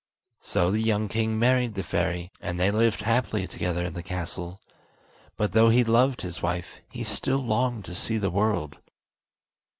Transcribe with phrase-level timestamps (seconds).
[0.41, 4.59] So the young king married the fairy, and they lived happily together in the castle;
[5.37, 8.79] but though he loved his wife he still longed to see the world.